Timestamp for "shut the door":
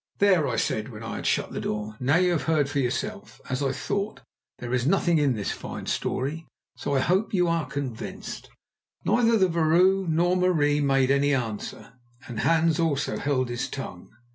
1.27-1.95